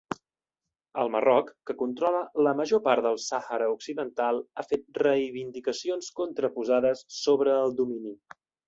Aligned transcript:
El 1.01 1.11
Marroc, 1.15 1.51
que 1.69 1.75
controla 1.81 2.23
la 2.47 2.55
major 2.61 2.81
part 2.89 3.05
del 3.09 3.21
Sàhara 3.27 3.69
Occidental, 3.77 4.43
ha 4.63 4.67
fet 4.73 5.03
reivindicacions 5.05 6.13
contraposades 6.23 7.09
sobre 7.23 7.59
el 7.63 7.81
domini. 7.83 8.21